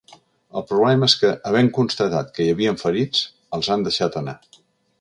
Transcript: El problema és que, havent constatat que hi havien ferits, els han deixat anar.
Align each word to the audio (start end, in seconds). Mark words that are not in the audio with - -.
El 0.59 0.63
problema 0.71 1.09
és 1.11 1.15
que, 1.23 1.29
havent 1.49 1.69
constatat 1.75 2.33
que 2.37 2.47
hi 2.47 2.55
havien 2.55 2.81
ferits, 2.85 3.23
els 3.59 3.73
han 3.77 3.87
deixat 3.89 4.19
anar. 4.23 4.39